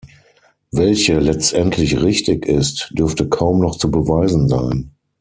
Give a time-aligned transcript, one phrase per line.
[0.71, 4.89] Welche letztendlich richtig ist, dürfte kaum noch zu beweisen sein.